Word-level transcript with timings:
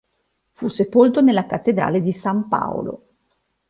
Fu 0.49 0.67
sepolto 0.67 1.21
nella 1.21 1.45
cattedrale 1.45 2.01
di 2.01 2.11
San 2.11 2.47
Paolo. 2.47 3.03